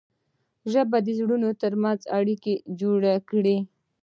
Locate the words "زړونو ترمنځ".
1.19-2.01